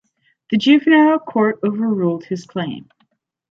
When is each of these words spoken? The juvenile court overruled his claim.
The 0.49 0.57
juvenile 0.57 1.19
court 1.19 1.59
overruled 1.63 2.25
his 2.25 2.47
claim. 2.47 2.89